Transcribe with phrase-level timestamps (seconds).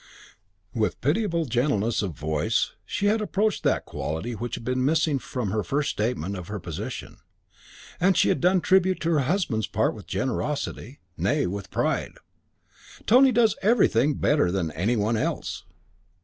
[0.73, 5.51] With pitiable gentleness of voice she had approached that quantity which had been missing from
[5.51, 7.17] her first statement of her position.
[7.99, 12.13] And she had done tribute to her husband's parts with generosity, nay with pride.
[13.05, 15.65] "Tony does everything better than any one else."